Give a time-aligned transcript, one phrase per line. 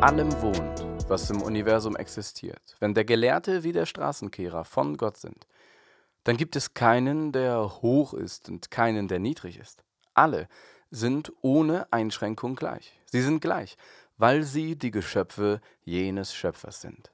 [0.00, 5.48] Allem wohnt, was im Universum existiert, wenn der Gelehrte wie der Straßenkehrer von Gott sind,
[6.22, 9.82] dann gibt es keinen, der hoch ist und keinen, der niedrig ist.
[10.14, 10.46] Alle
[10.92, 12.92] sind ohne Einschränkung gleich.
[13.06, 13.76] Sie sind gleich,
[14.18, 17.10] weil sie die Geschöpfe jenes Schöpfers sind.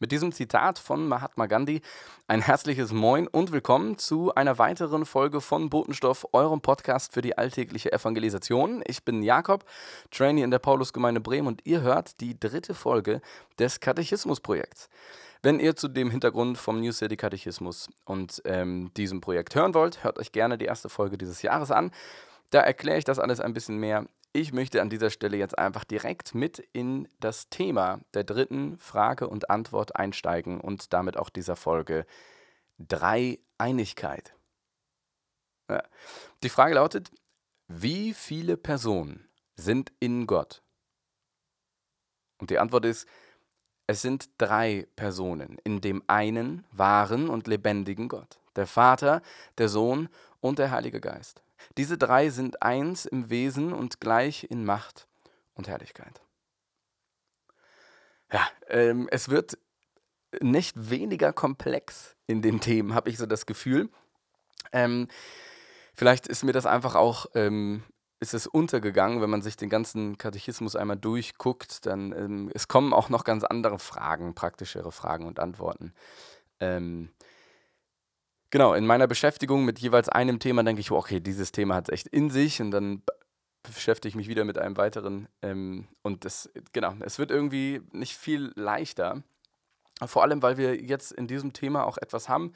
[0.00, 1.80] Mit diesem Zitat von Mahatma Gandhi
[2.28, 7.36] ein herzliches Moin und willkommen zu einer weiteren Folge von Botenstoff, eurem Podcast für die
[7.36, 8.80] alltägliche Evangelisation.
[8.86, 9.64] Ich bin Jakob,
[10.12, 13.20] Trainee in der Paulusgemeinde Bremen und ihr hört die dritte Folge
[13.58, 14.88] des Katechismusprojekts.
[15.42, 20.04] Wenn ihr zu dem Hintergrund vom New City Katechismus und ähm, diesem Projekt hören wollt,
[20.04, 21.90] hört euch gerne die erste Folge dieses Jahres an.
[22.50, 25.84] Da erkläre ich das alles ein bisschen mehr ich möchte an dieser Stelle jetzt einfach
[25.84, 31.56] direkt mit in das Thema der dritten Frage und Antwort einsteigen und damit auch dieser
[31.56, 32.06] Folge
[32.78, 34.34] Dreieinigkeit.
[35.70, 35.82] Ja.
[36.42, 37.10] Die Frage lautet,
[37.66, 40.62] wie viele Personen sind in Gott?
[42.38, 43.08] Und die Antwort ist,
[43.86, 48.38] es sind drei Personen in dem einen wahren und lebendigen Gott.
[48.54, 49.22] Der Vater,
[49.56, 50.08] der Sohn
[50.40, 51.42] und der Heilige Geist.
[51.76, 55.08] Diese drei sind eins im Wesen und gleich in Macht
[55.54, 56.20] und Herrlichkeit.
[58.32, 59.58] Ja, ähm, es wird
[60.40, 63.88] nicht weniger komplex in den Themen, habe ich so das Gefühl.
[64.72, 65.08] Ähm,
[65.94, 67.82] vielleicht ist mir das einfach auch, ähm,
[68.20, 72.92] ist es untergegangen, wenn man sich den ganzen Katechismus einmal durchguckt, dann ähm, es kommen
[72.92, 75.94] auch noch ganz andere Fragen, praktischere Fragen und Antworten.
[76.60, 77.10] Ähm,
[78.50, 81.92] Genau, in meiner Beschäftigung mit jeweils einem Thema denke ich, okay, dieses Thema hat es
[81.92, 83.02] echt in sich und dann
[83.62, 85.28] beschäftige ich mich wieder mit einem weiteren.
[85.42, 89.22] Ähm, und das, genau, es wird irgendwie nicht viel leichter.
[90.06, 92.54] Vor allem, weil wir jetzt in diesem Thema auch etwas haben,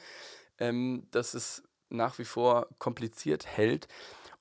[0.58, 3.88] ähm, das es nach wie vor kompliziert hält.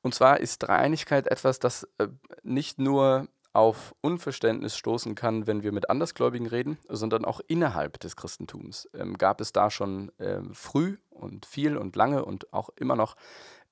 [0.02, 2.08] Und zwar ist Dreieinigkeit etwas, das äh,
[2.44, 8.16] nicht nur auf Unverständnis stoßen kann, wenn wir mit Andersgläubigen reden, sondern auch innerhalb des
[8.16, 12.96] Christentums ähm, gab es da schon ähm, früh und viel und lange und auch immer
[12.96, 13.16] noch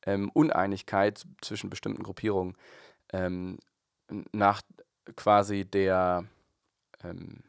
[0.05, 2.55] ähm, Uneinigkeit zwischen bestimmten Gruppierungen
[3.11, 3.59] ähm,
[4.31, 4.61] nach
[5.15, 6.25] quasi der,
[7.03, 7.43] ähm,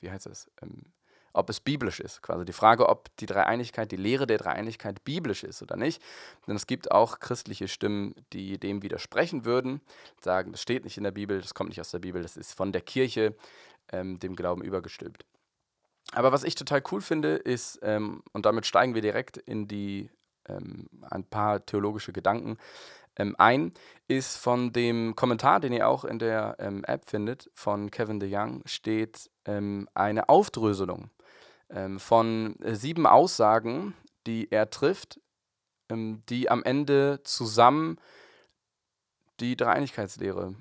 [0.00, 0.84] wie heißt das, ähm,
[1.32, 2.22] ob es biblisch ist.
[2.22, 6.02] Quasi die Frage, ob die Dreieinigkeit, die Lehre der Dreieinigkeit biblisch ist oder nicht.
[6.46, 9.80] Denn es gibt auch christliche Stimmen, die dem widersprechen würden,
[10.20, 12.52] sagen, das steht nicht in der Bibel, das kommt nicht aus der Bibel, das ist
[12.54, 13.36] von der Kirche
[13.92, 15.24] ähm, dem Glauben übergestülpt.
[16.12, 20.10] Aber was ich total cool finde, ist, ähm, und damit steigen wir direkt in die
[20.48, 22.56] ähm, ein paar theologische Gedanken
[23.16, 23.72] ähm, ein,
[24.08, 28.62] ist von dem Kommentar, den ihr auch in der ähm, App findet, von Kevin DeYoung,
[28.66, 31.10] steht ähm, eine Aufdröselung
[31.68, 33.94] ähm, von äh, sieben Aussagen,
[34.26, 35.20] die er trifft,
[35.92, 37.96] die am Ende zusammen
[39.40, 40.54] die Dreieinigkeitslehre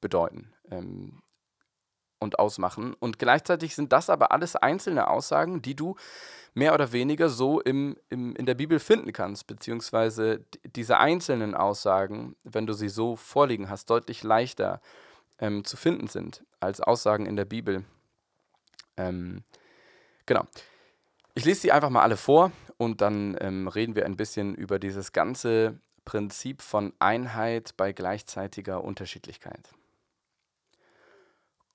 [0.00, 0.52] bedeuten.
[0.68, 1.22] Ähm,
[2.18, 2.94] und ausmachen.
[2.94, 5.96] Und gleichzeitig sind das aber alles einzelne Aussagen, die du
[6.54, 12.34] mehr oder weniger so im, im, in der Bibel finden kannst, beziehungsweise diese einzelnen Aussagen,
[12.44, 14.80] wenn du sie so vorliegen hast, deutlich leichter
[15.38, 17.84] ähm, zu finden sind als Aussagen in der Bibel.
[18.96, 19.44] Ähm,
[20.26, 20.44] genau.
[21.34, 24.80] Ich lese sie einfach mal alle vor und dann ähm, reden wir ein bisschen über
[24.80, 29.70] dieses ganze Prinzip von Einheit bei gleichzeitiger Unterschiedlichkeit.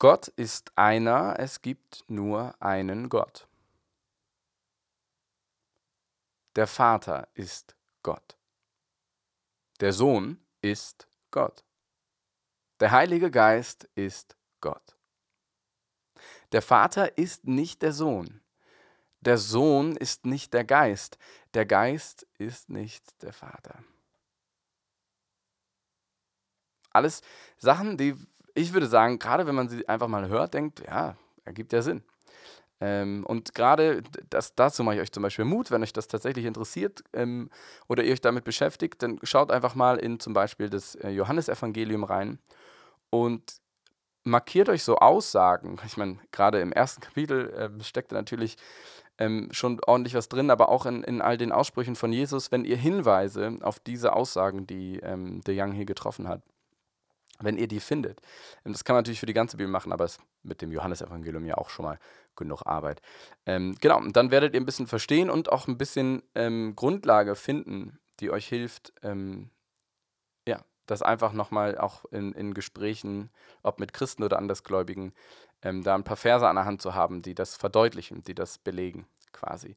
[0.03, 3.47] Gott ist einer, es gibt nur einen Gott.
[6.57, 8.37] Der Vater ist Gott.
[9.79, 11.63] Der Sohn ist Gott.
[12.81, 14.97] Der Heilige Geist ist Gott.
[16.51, 18.41] Der Vater ist nicht der Sohn.
[19.21, 21.17] Der Sohn ist nicht der Geist.
[21.53, 23.81] Der Geist ist nicht der Vater.
[26.89, 27.21] Alles
[27.57, 28.17] Sachen, die
[28.53, 31.15] ich würde sagen, gerade wenn man sie einfach mal hört, denkt, ja,
[31.45, 32.03] ergibt ja Sinn.
[32.79, 36.45] Ähm, und gerade das, dazu mache ich euch zum Beispiel Mut, wenn euch das tatsächlich
[36.45, 37.49] interessiert ähm,
[37.87, 42.03] oder ihr euch damit beschäftigt, dann schaut einfach mal in zum Beispiel das äh, Johannesevangelium
[42.03, 42.39] rein
[43.09, 43.41] und
[44.23, 45.77] markiert euch so Aussagen.
[45.85, 48.57] Ich meine, gerade im ersten Kapitel äh, steckt da natürlich
[49.17, 52.65] ähm, schon ordentlich was drin, aber auch in, in all den Aussprüchen von Jesus, wenn
[52.65, 56.41] ihr Hinweise auf diese Aussagen, die ähm, De Young hier getroffen hat,
[57.39, 58.21] wenn ihr die findet.
[58.65, 61.45] Ähm, das kann man natürlich für die ganze Bibel machen, aber es mit dem Johannesevangelium
[61.45, 61.99] ja auch schon mal
[62.35, 63.01] genug Arbeit.
[63.45, 67.35] Ähm, genau, und dann werdet ihr ein bisschen verstehen und auch ein bisschen ähm, Grundlage
[67.35, 69.49] finden, die euch hilft, ähm,
[70.85, 73.29] das einfach nochmal auch in, in Gesprächen,
[73.61, 75.13] ob mit Christen oder Andersgläubigen,
[75.61, 78.57] ähm, da ein paar Verse an der Hand zu haben, die das verdeutlichen, die das
[78.57, 79.75] belegen quasi.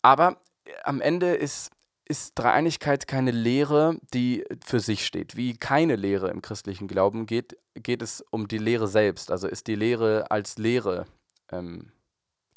[0.00, 1.70] Aber äh, am Ende ist,
[2.12, 5.34] ist Dreieinigkeit keine Lehre, die für sich steht.
[5.34, 9.30] Wie keine Lehre im christlichen Glauben geht, geht es um die Lehre selbst.
[9.30, 11.06] Also ist die Lehre als Lehre
[11.50, 11.90] ähm,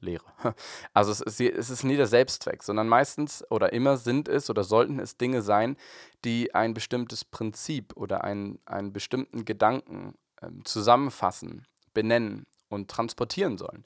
[0.02, 0.26] Lehre.
[0.94, 4.66] Also es ist, es ist nie der Selbstzweck, sondern meistens oder immer sind es oder
[4.66, 5.78] sollten es Dinge sein,
[6.26, 13.86] die ein bestimmtes Prinzip oder ein, einen bestimmten Gedanken ähm, zusammenfassen, benennen und transportieren sollen.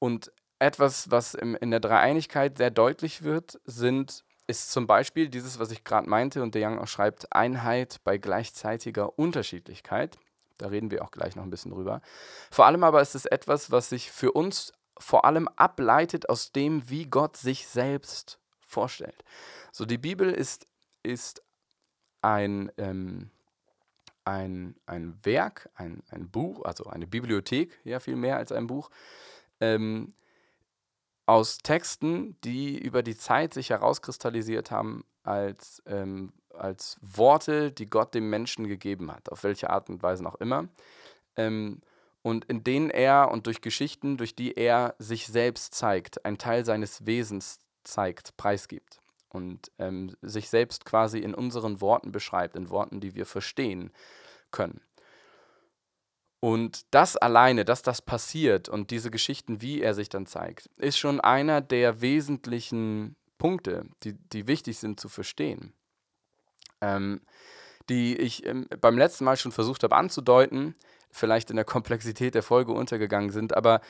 [0.00, 5.58] Und etwas, was im, in der Dreieinigkeit sehr deutlich wird, sind, ist zum Beispiel dieses,
[5.58, 10.18] was ich gerade meinte und der Young auch schreibt, Einheit bei gleichzeitiger Unterschiedlichkeit.
[10.58, 12.00] Da reden wir auch gleich noch ein bisschen drüber.
[12.50, 16.88] Vor allem aber ist es etwas, was sich für uns vor allem ableitet aus dem,
[16.88, 19.24] wie Gott sich selbst vorstellt.
[19.72, 20.66] So, die Bibel ist,
[21.02, 21.42] ist
[22.20, 23.30] ein, ähm,
[24.24, 28.90] ein, ein Werk, ein, ein Buch, also eine Bibliothek, ja viel mehr als ein Buch,
[29.60, 30.14] ähm,
[31.26, 38.14] aus Texten, die über die Zeit sich herauskristallisiert haben als, ähm, als Worte, die Gott
[38.14, 40.68] dem Menschen gegeben hat, auf welche Art und Weise auch immer.
[41.36, 41.80] Ähm,
[42.22, 46.64] und in denen er und durch Geschichten, durch die er sich selbst zeigt, einen Teil
[46.64, 53.00] seines Wesens zeigt, preisgibt und ähm, sich selbst quasi in unseren Worten beschreibt, in Worten,
[53.00, 53.90] die wir verstehen
[54.50, 54.80] können.
[56.44, 60.98] Und das alleine, dass das passiert und diese Geschichten, wie er sich dann zeigt, ist
[60.98, 65.72] schon einer der wesentlichen Punkte, die, die wichtig sind zu verstehen.
[66.80, 67.20] Ähm,
[67.88, 70.74] die ich ähm, beim letzten Mal schon versucht habe anzudeuten,
[71.12, 73.56] vielleicht in der Komplexität der Folge untergegangen sind.
[73.56, 73.80] Aber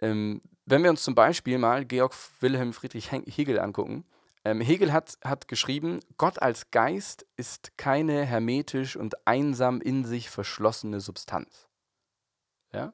[0.00, 4.04] ähm, wenn wir uns zum Beispiel mal Georg Wilhelm Friedrich Hegel angucken,
[4.44, 10.28] ähm, Hegel hat, hat geschrieben, Gott als Geist ist keine hermetisch und einsam in sich
[10.28, 11.69] verschlossene Substanz.
[12.72, 12.92] Ja?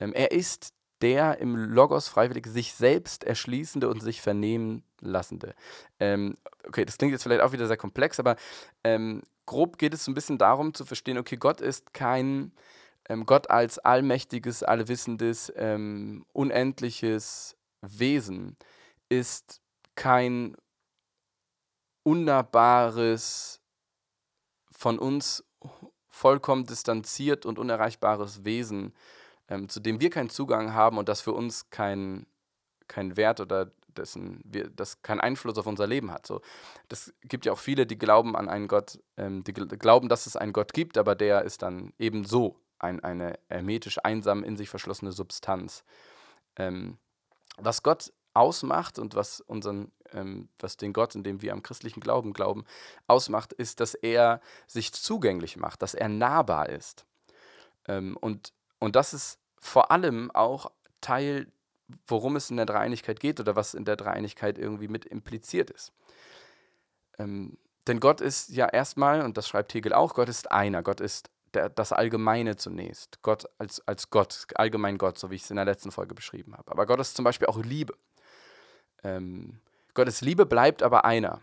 [0.00, 5.54] Ähm, er ist der im Logos freiwillig sich selbst erschließende und sich vernehmen lassende.
[6.00, 8.36] Ähm, okay, das klingt jetzt vielleicht auch wieder sehr komplex, aber
[8.82, 12.52] ähm, grob geht es so ein bisschen darum zu verstehen, okay, Gott ist kein
[13.08, 18.56] ähm, Gott als allmächtiges, allwissendes, ähm, unendliches Wesen
[19.08, 19.60] ist
[19.94, 20.56] kein
[22.02, 23.60] unnahbares,
[24.70, 25.44] von uns
[26.18, 28.92] vollkommen distanziert und unerreichbares Wesen,
[29.48, 32.26] ähm, zu dem wir keinen Zugang haben und das für uns keinen
[32.88, 36.26] kein Wert oder dessen wir, das keinen Einfluss auf unser Leben hat.
[36.26, 36.40] So,
[36.88, 40.36] das gibt ja auch viele, die glauben an einen Gott, ähm, die glauben, dass es
[40.36, 44.70] einen Gott gibt, aber der ist dann eben so ein, eine hermetisch einsam in sich
[44.70, 45.84] verschlossene Substanz.
[46.56, 46.98] Ähm,
[47.58, 52.00] was Gott ausmacht und was unseren, ähm, was den Gott, in dem wir am christlichen
[52.00, 52.64] Glauben glauben,
[53.06, 57.06] ausmacht, ist, dass er sich zugänglich macht, dass er nahbar ist.
[57.86, 60.70] Ähm, und, und das ist vor allem auch
[61.00, 61.50] Teil,
[62.06, 65.92] worum es in der Dreieinigkeit geht oder was in der Dreieinigkeit irgendwie mit impliziert ist.
[67.18, 71.00] Ähm, denn Gott ist ja erstmal, und das schreibt Hegel auch, Gott ist einer, Gott
[71.00, 73.22] ist der, das Allgemeine zunächst.
[73.22, 76.56] Gott als, als Gott, allgemein Gott, so wie ich es in der letzten Folge beschrieben
[76.56, 76.70] habe.
[76.70, 77.94] Aber Gott ist zum Beispiel auch Liebe.
[79.02, 79.60] Ähm,
[79.98, 81.40] Gottes Liebe bleibt aber einer.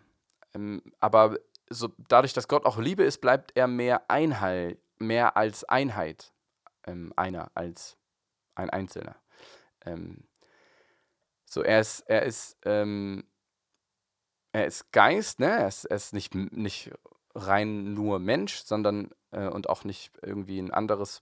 [0.54, 1.38] Ähm, aber
[1.70, 6.32] so, dadurch, dass Gott auch Liebe ist, bleibt er mehr Einheit, mehr als Einheit
[6.88, 7.98] ähm, einer, als
[8.56, 9.18] ein Einzelner.
[9.86, 10.24] Ähm,
[11.44, 13.24] so, er ist, er ist, er
[14.54, 15.48] ist Geist, ne?
[15.48, 16.92] er, ist, er ist nicht, nicht
[17.36, 21.22] rein nur Mensch, sondern äh, und auch nicht irgendwie ein anderes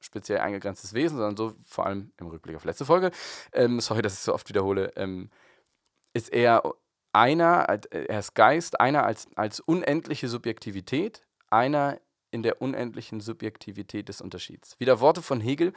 [0.00, 3.12] speziell eingegrenztes Wesen, sondern so vor allem im Rückblick auf letzte Folge,
[3.52, 5.30] ähm, sorry, dass ich so oft wiederhole, ähm,
[6.16, 6.62] ist er
[7.12, 14.08] einer, äh, er ist Geist, einer als, als unendliche Subjektivität, einer in der unendlichen Subjektivität
[14.08, 14.80] des Unterschieds.
[14.80, 15.74] Wieder Worte von Hegel,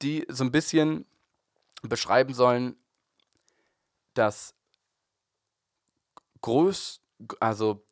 [0.00, 1.06] die so ein bisschen
[1.82, 2.76] beschreiben sollen,
[4.14, 4.54] dass
[6.40, 7.00] groß,
[7.38, 7.84] also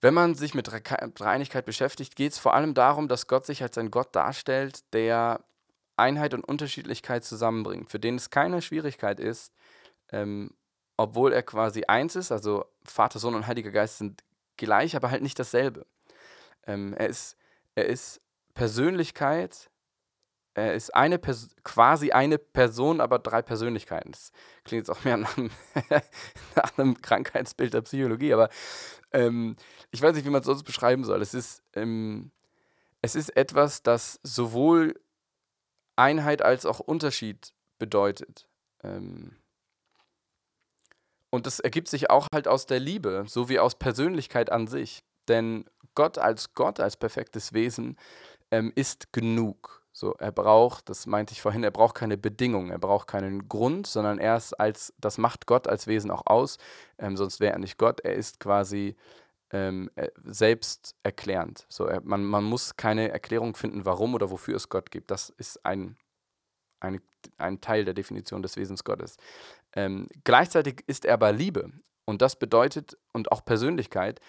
[0.00, 3.78] wenn man sich mit Dreieinigkeit beschäftigt, geht es vor allem darum, dass Gott sich als
[3.78, 5.44] ein Gott darstellt, der
[5.96, 9.52] Einheit und Unterschiedlichkeit zusammenbringt, für den es keine Schwierigkeit ist,
[10.10, 10.50] ähm,
[10.96, 14.22] obwohl er quasi eins ist, also Vater, Sohn und Heiliger Geist sind
[14.56, 15.86] gleich, aber halt nicht dasselbe.
[16.66, 17.36] Ähm, er, ist,
[17.74, 18.20] er ist
[18.54, 19.70] Persönlichkeit,
[20.54, 24.12] er ist eine Pers quasi eine Person, aber drei Persönlichkeiten.
[24.12, 24.30] Das
[24.62, 25.50] klingt jetzt auch mehr nach einem,
[26.54, 28.48] nach einem Krankheitsbild der Psychologie, aber
[29.12, 29.56] ähm,
[29.90, 31.20] ich weiß nicht, wie man es sonst beschreiben soll.
[31.22, 32.30] Es ist, ähm,
[33.02, 35.00] es ist etwas, das sowohl
[35.96, 38.48] Einheit als auch Unterschied bedeutet.
[38.82, 39.36] Ähm,
[41.34, 45.02] und das ergibt sich auch halt aus der Liebe, so wie aus Persönlichkeit an sich.
[45.28, 45.64] Denn
[45.94, 47.96] Gott als Gott, als perfektes Wesen,
[48.50, 49.82] ähm, ist genug.
[49.92, 53.86] So, er braucht, das meinte ich vorhin, er braucht keine Bedingung, er braucht keinen Grund,
[53.86, 56.58] sondern erst als, das macht Gott als Wesen auch aus,
[56.98, 58.96] ähm, sonst wäre er nicht Gott, er ist quasi
[59.50, 61.64] ähm, äh, selbst erklärend.
[61.68, 65.12] So, er, man, man muss keine Erklärung finden, warum oder wofür es Gott gibt.
[65.12, 65.96] Das ist ein,
[66.80, 67.00] ein,
[67.38, 69.16] ein Teil der Definition des Wesens Gottes.
[69.74, 71.70] Ähm, gleichzeitig ist er aber Liebe
[72.04, 74.20] und das bedeutet, und auch Persönlichkeit,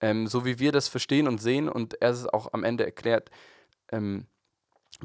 [0.00, 3.30] ähm, so wie wir das verstehen und sehen und er es auch am Ende erklärt,
[3.90, 4.26] ähm,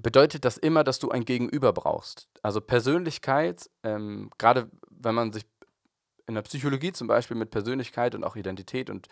[0.02, 2.28] bedeutet das immer, dass du ein Gegenüber brauchst.
[2.42, 5.46] Also Persönlichkeit, ähm, gerade wenn man sich
[6.28, 9.08] in der Psychologie zum Beispiel mit Persönlichkeit und auch Identität und,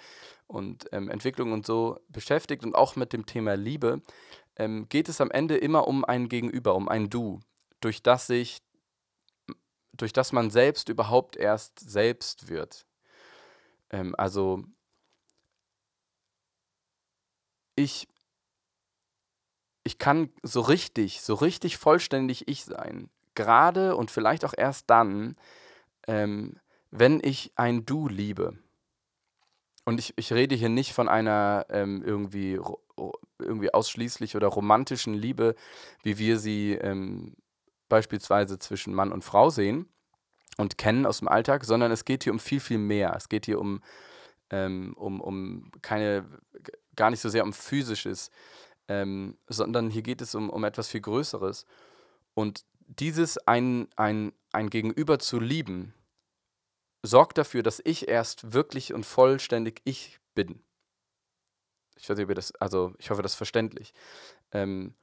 [0.45, 4.01] und ähm, Entwicklung und so beschäftigt und auch mit dem Thema Liebe,
[4.55, 7.39] ähm, geht es am Ende immer um ein Gegenüber, um ein Du,
[7.81, 8.59] durch das sich,
[10.01, 12.85] durch das man selbst überhaupt erst selbst wird.
[13.89, 14.63] Ähm, also
[17.75, 18.07] ich
[19.87, 23.09] ich kann so richtig, so richtig vollständig ich sein.
[23.35, 25.37] Gerade und vielleicht auch erst dann,
[26.07, 26.59] ähm,
[26.91, 28.57] wenn ich ein Du liebe.
[29.85, 32.59] Und ich, ich rede hier nicht von einer ähm, irgendwie,
[33.39, 35.55] irgendwie ausschließlich oder romantischen Liebe,
[36.03, 37.37] wie wir sie ähm,
[37.89, 39.87] beispielsweise zwischen Mann und Frau sehen
[40.57, 43.13] und kennen aus dem Alltag, sondern es geht hier um viel, viel mehr.
[43.15, 43.81] Es geht hier um,
[44.49, 46.25] ähm, um, um keine,
[46.95, 48.31] gar nicht so sehr um physisches,
[48.87, 51.65] ähm, sondern hier geht es um, um etwas viel Größeres.
[52.33, 55.93] Und dieses ein, ein, ein Gegenüber zu lieben,
[57.03, 60.63] sorgt dafür, dass ich erst wirklich und vollständig ich bin.
[61.95, 63.93] Ich weiß nicht, das, also ich hoffe, das ist verständlich.
[64.51, 64.93] Ähm,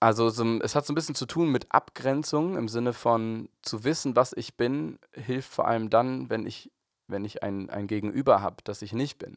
[0.00, 3.84] also so, es hat so ein bisschen zu tun mit Abgrenzung im Sinne von zu
[3.84, 6.70] wissen, was ich bin, hilft vor allem dann, wenn ich,
[7.08, 9.36] wenn ich ein, ein Gegenüber habe, das ich nicht bin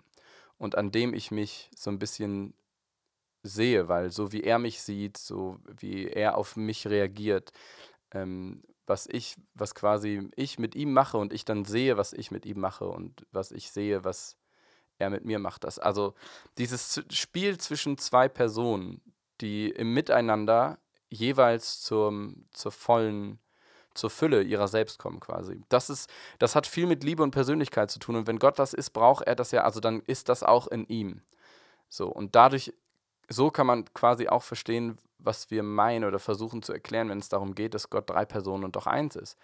[0.57, 2.53] und an dem ich mich so ein bisschen
[3.43, 7.51] sehe, weil so wie er mich sieht, so wie er auf mich reagiert,
[8.11, 12.29] ähm, was ich, was quasi ich mit ihm mache und ich dann sehe, was ich
[12.29, 14.37] mit ihm mache und was ich sehe, was
[14.99, 15.63] er mit mir macht.
[15.63, 16.13] Das, also
[16.57, 19.01] dieses Spiel zwischen zwei Personen,
[19.41, 20.77] die im Miteinander
[21.09, 23.39] jeweils zum, zur vollen
[23.93, 25.63] zur Fülle ihrer selbst kommen quasi.
[25.67, 28.15] Das ist, das hat viel mit Liebe und Persönlichkeit zu tun.
[28.15, 30.85] Und wenn Gott das ist, braucht er das ja, also dann ist das auch in
[30.87, 31.21] ihm.
[31.89, 32.73] So, und dadurch,
[33.27, 37.27] so kann man quasi auch verstehen, was wir meinen oder versuchen zu erklären, wenn es
[37.29, 39.37] darum geht, dass Gott drei Personen und doch eins ist.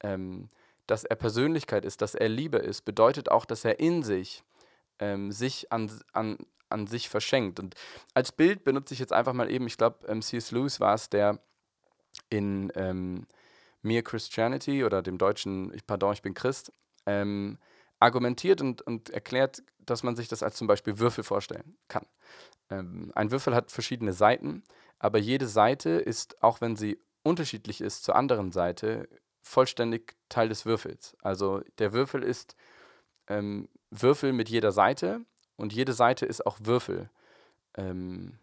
[0.00, 0.48] Ähm,
[0.86, 4.44] dass er Persönlichkeit ist, dass er Liebe ist, bedeutet auch, dass er in sich
[5.00, 6.38] ähm, sich an, an,
[6.70, 7.60] an sich verschenkt.
[7.60, 7.74] Und
[8.14, 10.50] als Bild benutze ich jetzt einfach mal eben, ich glaube, ähm, C.S.
[10.50, 11.40] Lewis war es, der
[12.30, 13.26] in ähm,
[13.82, 16.72] Mere Christianity oder dem deutschen Pardon, ich bin Christ,
[17.06, 17.58] ähm,
[18.00, 22.06] argumentiert und, und erklärt, dass man sich das als zum Beispiel Würfel vorstellen kann.
[22.70, 24.62] Ähm, ein Würfel hat verschiedene Seiten,
[24.98, 29.08] aber jede Seite ist, auch wenn sie unterschiedlich ist zur anderen Seite,
[29.42, 31.16] vollständig Teil des Würfels.
[31.22, 32.56] Also der Würfel ist
[33.28, 35.24] ähm, Würfel mit jeder Seite
[35.58, 37.10] und jede Seite ist auch Würfel.
[37.76, 38.38] Ähm,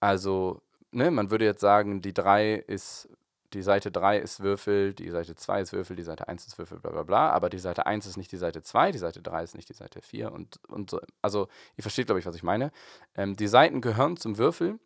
[0.00, 0.60] also,
[0.90, 3.08] ne, man würde jetzt sagen, die 3 ist
[3.54, 6.80] die Seite 3 ist Würfel, die Seite 2 ist Würfel, die Seite 1 ist Würfel,
[6.80, 9.42] bla bla bla, aber die Seite 1 ist nicht die Seite 2, die Seite 3
[9.42, 11.00] ist nicht die Seite 4 und, und so.
[11.22, 12.70] Also ihr versteht, glaube ich, was ich meine.
[13.14, 14.78] Ähm, die Seiten gehören zum Würfel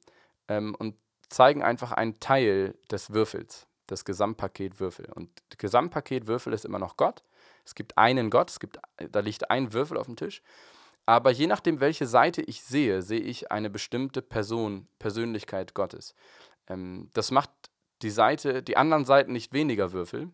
[0.49, 0.97] ähm, und
[1.29, 5.11] zeigen einfach einen Teil des Würfels, das Gesamtpaket Würfel.
[5.15, 7.23] Und das Gesamtpaket Würfel ist immer noch Gott.
[7.65, 10.43] Es gibt einen Gott, es gibt, da liegt ein Würfel auf dem Tisch.
[11.07, 16.15] Aber je nachdem, welche Seite ich sehe, sehe ich eine bestimmte Person, Persönlichkeit Gottes.
[16.69, 17.51] Ähm, das macht
[18.03, 20.31] die Seite, die anderen Seiten nicht weniger Würfel.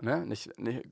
[0.00, 0.26] Ne?
[0.26, 0.84] Nicht, nicht,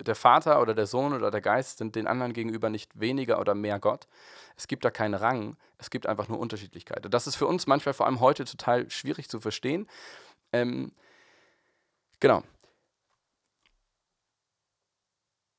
[0.00, 3.54] der Vater oder der Sohn oder der Geist sind den anderen gegenüber nicht weniger oder
[3.54, 4.08] mehr Gott.
[4.56, 7.04] Es gibt da keinen Rang, es gibt einfach nur Unterschiedlichkeit.
[7.04, 9.86] Und das ist für uns manchmal vor allem heute total schwierig zu verstehen.
[10.52, 10.92] Ähm,
[12.20, 12.42] genau.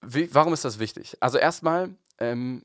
[0.01, 1.17] Wie, warum ist das wichtig?
[1.19, 2.63] Also erstmal, ähm,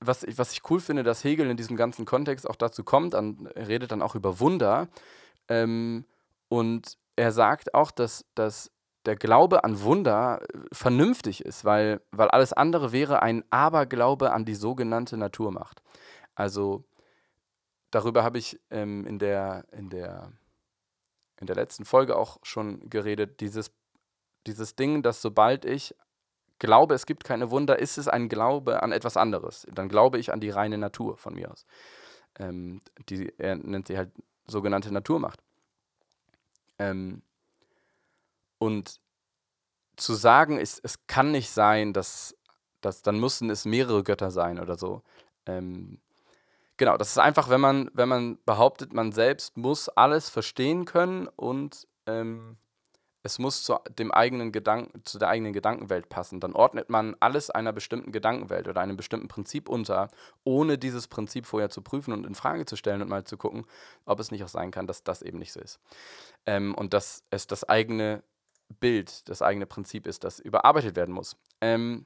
[0.00, 3.48] was, was ich cool finde, dass Hegel in diesem ganzen Kontext auch dazu kommt, an,
[3.54, 4.88] er redet dann auch über Wunder.
[5.48, 6.04] Ähm,
[6.48, 8.70] und er sagt auch, dass, dass
[9.06, 14.44] der Glaube an Wunder äh, vernünftig ist, weil, weil alles andere wäre ein Aberglaube an
[14.44, 15.82] die sogenannte Naturmacht.
[16.34, 16.84] Also
[17.90, 20.32] darüber habe ich ähm, in, der, in, der,
[21.40, 23.70] in der letzten Folge auch schon geredet, dieses,
[24.46, 25.94] dieses Ding, dass sobald ich
[26.58, 29.66] glaube, es gibt keine Wunder, ist es ein Glaube an etwas anderes.
[29.72, 31.66] Dann glaube ich an die reine Natur von mir aus.
[32.38, 34.10] Ähm, die, er nennt sie halt
[34.46, 35.42] sogenannte Naturmacht.
[36.78, 37.22] Ähm,
[38.58, 39.00] und
[39.96, 42.36] zu sagen, es, es kann nicht sein, dass,
[42.80, 45.02] dass dann müssen es mehrere Götter sein oder so,
[45.46, 46.00] ähm,
[46.76, 51.28] genau, das ist einfach, wenn man, wenn man behauptet, man selbst muss alles verstehen können
[51.28, 52.56] und ähm,
[53.24, 56.40] es muss zu, dem eigenen Gedanken, zu der eigenen Gedankenwelt passen.
[56.40, 60.08] Dann ordnet man alles einer bestimmten Gedankenwelt oder einem bestimmten Prinzip unter,
[60.44, 63.64] ohne dieses Prinzip vorher zu prüfen und in Frage zu stellen und mal zu gucken,
[64.04, 65.80] ob es nicht auch sein kann, dass das eben nicht so ist.
[66.44, 68.22] Ähm, und dass es das eigene
[68.78, 71.36] Bild, das eigene Prinzip ist, das überarbeitet werden muss.
[71.62, 72.04] Ähm,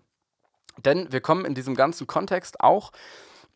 [0.84, 2.92] denn wir kommen in diesem ganzen Kontext auch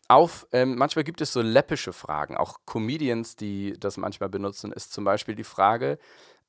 [0.09, 4.93] auf, ähm, manchmal gibt es so läppische Fragen, auch Comedians, die das manchmal benutzen, ist
[4.93, 5.99] zum Beispiel die Frage,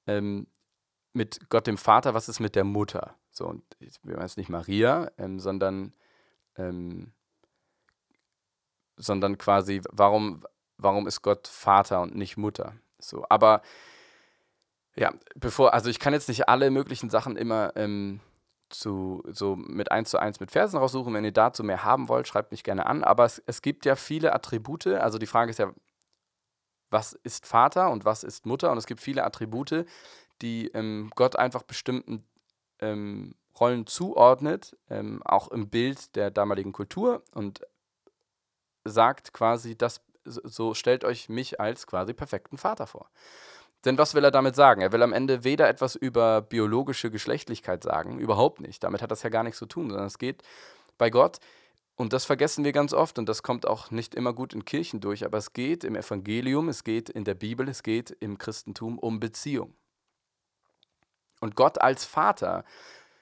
[0.07, 0.47] ähm,
[1.13, 3.15] mit Gott dem Vater, was ist mit der Mutter?
[3.29, 5.93] So, und ich meine jetzt nicht Maria, ähm, sondern,
[6.57, 7.13] ähm,
[8.97, 10.43] sondern quasi, warum,
[10.77, 12.73] warum ist Gott Vater und nicht Mutter?
[12.99, 13.61] So, aber
[14.95, 18.19] ja, bevor, also ich kann jetzt nicht alle möglichen Sachen immer ähm,
[18.73, 21.13] zu, so mit eins zu eins mit Versen raussuchen.
[21.13, 23.03] Wenn ihr dazu mehr haben wollt, schreibt mich gerne an.
[23.03, 24.87] Aber es, es gibt ja viele Attribute.
[24.87, 25.71] Also die Frage ist ja,
[26.89, 28.71] was ist Vater und was ist Mutter?
[28.71, 29.85] Und es gibt viele Attribute,
[30.41, 32.23] die ähm, Gott einfach bestimmten
[32.79, 37.61] ähm, Rollen zuordnet, ähm, auch im Bild der damaligen Kultur und
[38.83, 43.09] sagt quasi, das, so stellt euch mich als quasi perfekten Vater vor.
[43.85, 44.81] Denn was will er damit sagen?
[44.81, 48.83] Er will am Ende weder etwas über biologische Geschlechtlichkeit sagen, überhaupt nicht.
[48.83, 50.43] Damit hat das ja gar nichts zu tun, sondern es geht
[50.97, 51.39] bei Gott,
[51.95, 54.99] und das vergessen wir ganz oft und das kommt auch nicht immer gut in Kirchen
[54.99, 58.97] durch, aber es geht im Evangelium, es geht in der Bibel, es geht im Christentum
[58.97, 59.75] um Beziehung.
[61.39, 62.63] Und Gott als Vater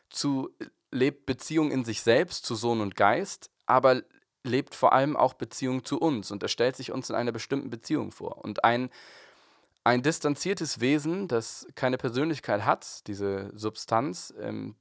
[0.09, 0.55] zu,
[0.89, 4.03] lebt Beziehung in sich selbst zu Sohn und Geist, aber
[4.43, 7.69] lebt vor allem auch Beziehung zu uns und er stellt sich uns in einer bestimmten
[7.69, 8.37] Beziehung vor.
[8.37, 8.89] Und ein,
[9.83, 14.75] ein distanziertes Wesen, das keine Persönlichkeit hat, diese Substanz, ähm,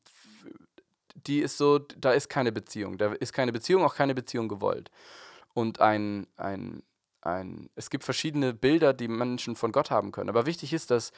[1.27, 2.99] die ist so, da ist keine Beziehung.
[2.99, 4.91] Da ist keine Beziehung, auch keine Beziehung gewollt.
[5.53, 6.83] Und ein, ein,
[7.21, 10.31] ein, es gibt verschiedene Bilder, die Menschen von Gott haben können.
[10.31, 11.13] Aber wichtig ist, dass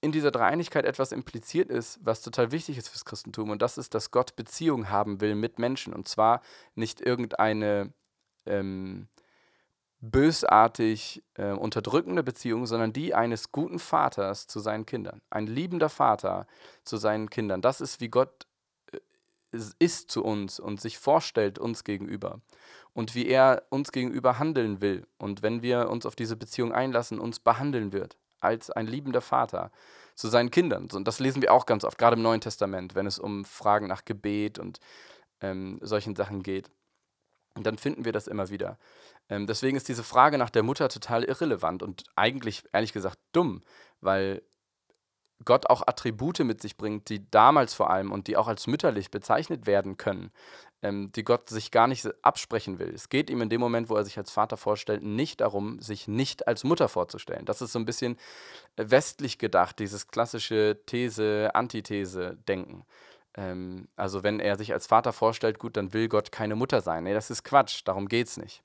[0.00, 3.50] in dieser Dreieinigkeit etwas impliziert ist, was total wichtig ist fürs Christentum.
[3.50, 5.92] Und das ist, dass Gott Beziehung haben will mit Menschen.
[5.92, 6.40] Und zwar
[6.74, 7.92] nicht irgendeine
[8.46, 9.08] ähm,
[10.00, 15.20] bösartig äh, unterdrückende Beziehung, sondern die eines guten Vaters zu seinen Kindern.
[15.30, 16.46] Ein liebender Vater
[16.84, 17.60] zu seinen Kindern.
[17.60, 18.46] Das ist, wie Gott
[18.92, 18.98] äh,
[19.78, 22.40] ist zu uns und sich vorstellt uns gegenüber.
[22.92, 25.06] Und wie er uns gegenüber handeln will.
[25.18, 29.70] Und wenn wir uns auf diese Beziehung einlassen, uns behandeln wird als ein liebender Vater
[30.14, 30.88] zu seinen Kindern.
[30.92, 33.86] Und das lesen wir auch ganz oft, gerade im Neuen Testament, wenn es um Fragen
[33.86, 34.80] nach Gebet und
[35.40, 36.70] ähm, solchen Sachen geht.
[37.54, 38.78] Und dann finden wir das immer wieder.
[39.30, 43.62] Ähm, deswegen ist diese Frage nach der Mutter total irrelevant und eigentlich, ehrlich gesagt, dumm,
[44.00, 44.42] weil
[45.44, 49.10] Gott auch Attribute mit sich bringt, die damals vor allem und die auch als mütterlich
[49.10, 50.32] bezeichnet werden können,
[50.82, 52.92] ähm, die Gott sich gar nicht absprechen will.
[52.94, 56.08] Es geht ihm in dem Moment, wo er sich als Vater vorstellt, nicht darum, sich
[56.08, 57.46] nicht als Mutter vorzustellen.
[57.46, 58.18] Das ist so ein bisschen
[58.76, 62.84] äh, westlich gedacht, dieses klassische These-Antithese-Denken.
[63.34, 67.04] Ähm, also wenn er sich als Vater vorstellt, gut, dann will Gott keine Mutter sein.
[67.04, 68.62] Nee, das ist Quatsch, darum geht es nicht.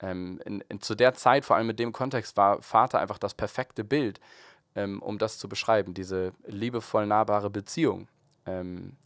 [0.00, 3.34] Ähm, in, in, zu der Zeit, vor allem mit dem Kontext, war Vater einfach das
[3.34, 4.20] perfekte Bild,
[4.74, 8.08] ähm, um das zu beschreiben, diese liebevoll nahbare Beziehung.
[8.46, 8.96] Ähm,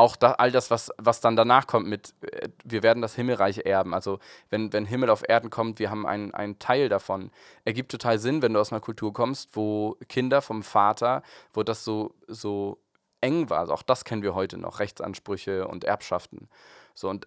[0.00, 3.66] auch da, all das, was, was dann danach kommt mit, äh, wir werden das Himmelreich
[3.66, 3.92] erben.
[3.92, 7.30] Also wenn, wenn Himmel auf Erden kommt, wir haben einen, einen Teil davon.
[7.64, 11.22] Ergibt total Sinn, wenn du aus einer Kultur kommst, wo Kinder vom Vater,
[11.52, 12.78] wo das so, so
[13.20, 13.60] eng war.
[13.60, 16.48] Also auch das kennen wir heute noch, Rechtsansprüche und Erbschaften.
[16.94, 17.26] So und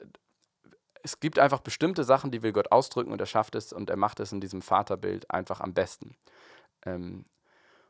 [1.04, 3.98] es gibt einfach bestimmte Sachen, die will Gott ausdrücken und er schafft es und er
[3.98, 6.16] macht es in diesem Vaterbild einfach am besten.
[6.86, 7.26] Ähm,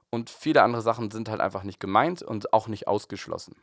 [0.09, 3.55] und viele andere Sachen sind halt einfach nicht gemeint und auch nicht ausgeschlossen.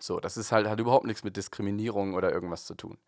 [0.00, 2.98] So, das ist halt, hat überhaupt nichts mit Diskriminierung oder irgendwas zu tun.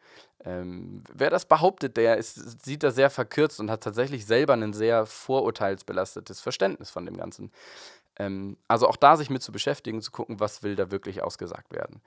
[0.44, 4.72] Ähm, wer das behauptet, der ist, sieht das sehr verkürzt und hat tatsächlich selber ein
[4.72, 7.52] sehr vorurteilsbelastetes Verständnis von dem Ganzen.
[8.16, 11.72] Ähm, also auch da sich mit zu beschäftigen, zu gucken, was will da wirklich ausgesagt
[11.72, 12.02] werden.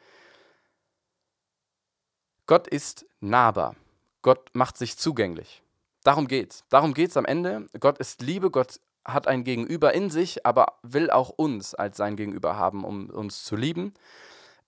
[2.45, 3.75] Gott ist nahbar.
[4.21, 5.63] Gott macht sich zugänglich.
[6.03, 6.65] Darum geht's.
[6.69, 7.67] Darum geht's am Ende.
[7.79, 12.15] Gott ist Liebe, Gott hat ein Gegenüber in sich, aber will auch uns als sein
[12.15, 13.93] Gegenüber haben, um uns zu lieben.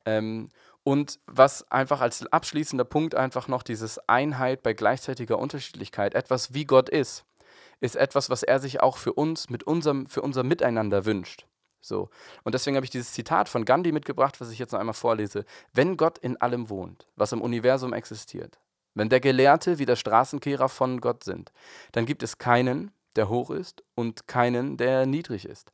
[0.06, 0.50] Ähm,
[0.84, 6.66] und was einfach als abschließender Punkt einfach noch dieses Einheit bei gleichzeitiger Unterschiedlichkeit, etwas wie
[6.66, 7.26] Gott ist,
[7.82, 11.46] ist etwas, was er sich auch für uns, mit unserem, für unser Miteinander wünscht.
[11.86, 12.10] So.
[12.44, 15.46] Und deswegen habe ich dieses Zitat von Gandhi mitgebracht, was ich jetzt noch einmal vorlese.
[15.74, 18.60] Wenn Gott in allem wohnt, was im Universum existiert,
[18.96, 21.52] wenn der Gelehrte wie der Straßenkehrer von Gott sind,
[21.92, 25.72] dann gibt es keinen, der hoch ist und keinen, der niedrig ist.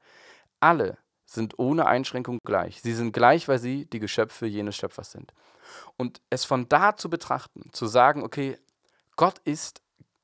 [0.59, 2.81] Alle sind ohne Einschränkung gleich.
[2.81, 5.33] Sie sind gleich, weil sie die Geschöpfe jenes Schöpfers sind.
[5.97, 8.57] Und es von da zu betrachten, zu sagen, okay,
[9.15, 9.81] Gott ist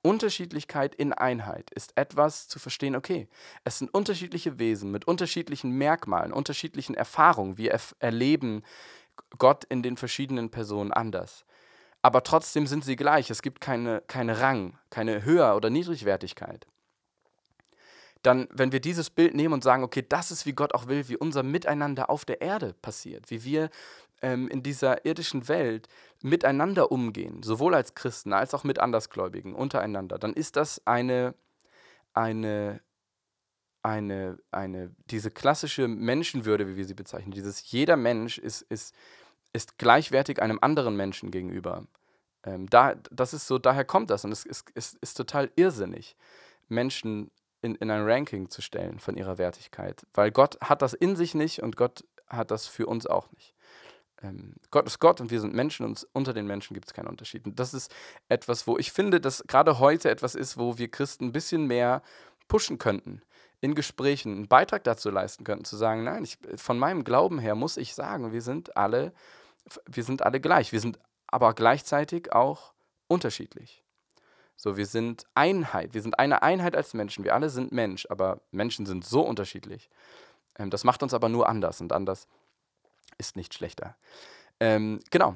[0.07, 3.27] Unterschiedlichkeit in Einheit ist etwas zu verstehen, okay,
[3.65, 7.57] es sind unterschiedliche Wesen mit unterschiedlichen Merkmalen, unterschiedlichen Erfahrungen.
[7.57, 8.63] Wir erf erleben
[9.37, 11.45] Gott in den verschiedenen Personen anders.
[12.01, 13.29] Aber trotzdem sind sie gleich.
[13.29, 16.65] Es gibt keine, keine Rang, keine Höher- oder Niedrigwertigkeit.
[18.23, 21.09] Dann, wenn wir dieses Bild nehmen und sagen, okay, das ist, wie Gott auch will,
[21.09, 23.69] wie unser Miteinander auf der Erde passiert, wie wir
[24.21, 25.87] ähm, in dieser irdischen Welt
[26.21, 31.35] miteinander umgehen, sowohl als Christen als auch mit Andersgläubigen untereinander, dann ist das eine,
[32.13, 32.81] eine,
[33.83, 38.95] eine, eine, diese klassische Menschenwürde, wie wir sie bezeichnen, dieses jeder Mensch ist, ist,
[39.53, 41.85] ist gleichwertig einem anderen Menschen gegenüber.
[42.43, 46.15] Ähm, da, das ist so, daher kommt das und es ist, ist, ist total irrsinnig,
[46.67, 51.15] Menschen in, in ein Ranking zu stellen von ihrer Wertigkeit, weil Gott hat das in
[51.15, 53.56] sich nicht und Gott hat das für uns auch nicht
[54.21, 57.07] ähm, Gott ist Gott und wir sind Menschen und unter den Menschen gibt es keinen
[57.07, 57.45] Unterschied.
[57.45, 57.93] Und das ist
[58.29, 62.01] etwas, wo ich finde, dass gerade heute etwas ist, wo wir Christen ein bisschen mehr
[62.47, 63.21] pushen könnten,
[63.61, 67.55] in Gesprächen einen Beitrag dazu leisten könnten, zu sagen, nein, ich, von meinem Glauben her
[67.55, 69.13] muss ich sagen, wir sind alle,
[69.85, 70.71] wir sind alle gleich.
[70.71, 72.73] Wir sind aber gleichzeitig auch
[73.07, 73.83] unterschiedlich.
[74.55, 77.23] So, wir sind Einheit, wir sind eine Einheit als Menschen.
[77.23, 79.89] Wir alle sind Mensch, aber Menschen sind so unterschiedlich.
[80.57, 82.27] Ähm, das macht uns aber nur anders und anders
[83.17, 83.95] ist nicht schlechter.
[84.59, 85.35] Ähm, genau.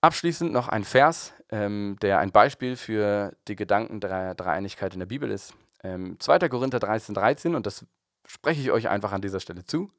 [0.00, 5.06] Abschließend noch ein Vers, ähm, der ein Beispiel für die Gedanken der Dreieinigkeit in der
[5.06, 5.54] Bibel ist.
[5.82, 6.48] Ähm, 2.
[6.48, 7.86] Korinther 13, 13, und das
[8.26, 9.90] spreche ich euch einfach an dieser Stelle zu.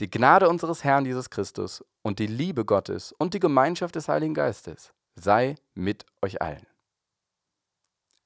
[0.00, 4.34] Die Gnade unseres Herrn Jesus Christus und die Liebe Gottes und die Gemeinschaft des Heiligen
[4.34, 6.66] Geistes sei mit euch allen.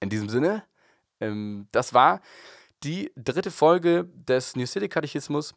[0.00, 0.64] In diesem Sinne,
[1.20, 2.20] ähm, das war
[2.83, 5.54] die dritte Folge des New City Katechismus.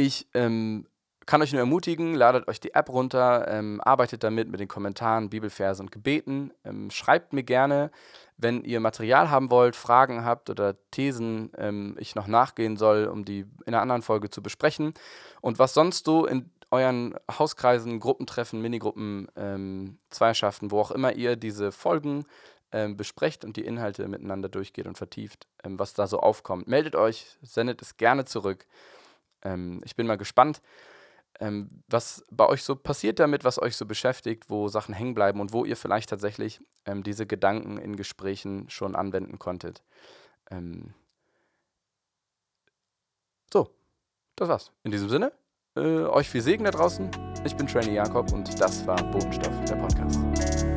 [0.00, 0.86] Ich ähm,
[1.26, 5.28] kann euch nur ermutigen, ladet euch die App runter, ähm, arbeitet damit mit den Kommentaren,
[5.28, 6.54] Bibelverse und Gebeten.
[6.64, 7.90] Ähm, schreibt mir gerne,
[8.38, 13.26] wenn ihr Material haben wollt, Fragen habt oder Thesen ähm, ich noch nachgehen soll, um
[13.26, 14.94] die in einer anderen Folge zu besprechen.
[15.42, 21.36] Und was sonst so in euren Hauskreisen, Gruppentreffen, Minigruppen, ähm, Zweierschaften, wo auch immer ihr
[21.36, 22.24] diese Folgen
[22.72, 26.68] ähm, besprecht und die Inhalte miteinander durchgeht und vertieft, ähm, was da so aufkommt.
[26.68, 28.64] Meldet euch, sendet es gerne zurück.
[29.42, 30.60] Ähm, ich bin mal gespannt,
[31.40, 35.40] ähm, was bei euch so passiert damit, was euch so beschäftigt, wo Sachen hängen bleiben
[35.40, 39.82] und wo ihr vielleicht tatsächlich ähm, diese Gedanken in Gesprächen schon anwenden konntet.
[40.50, 40.94] Ähm,
[43.52, 43.70] so,
[44.36, 44.72] das war's.
[44.84, 45.32] In diesem Sinne,
[45.76, 47.10] äh, euch viel Segen da draußen.
[47.44, 50.69] Ich bin Trainee Jakob und das war Bodenstoff, der Podcast.